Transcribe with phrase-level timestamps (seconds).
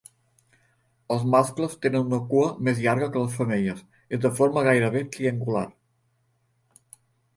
[1.15, 3.85] Els mascles tenen una cua més llarga que les femelles,
[4.17, 5.67] és de forma gairebé triangular.